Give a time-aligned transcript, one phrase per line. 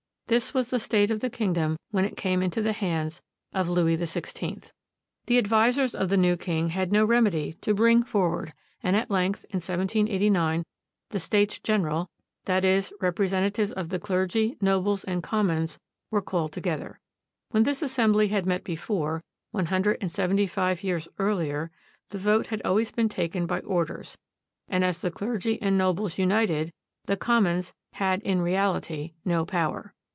[0.27, 3.21] This was the state of the kingdom when it came into the hands
[3.53, 4.71] of Louis XVI.
[5.25, 9.43] The advisers of the new king had no remedy to bring forward, and at length,
[9.49, 10.63] in 1789,
[11.09, 12.09] the States General,
[12.45, 15.77] that is, representatives of the clergy, nobles, and commons,
[16.09, 17.01] were called together.
[17.49, 21.71] When this assembly had met before, one hundred and seventy five years earlier,
[22.07, 24.17] the vote had always been taken by orders,
[24.69, 26.71] and as the clergy and nobles united,
[27.03, 29.93] the commons had in reality no power.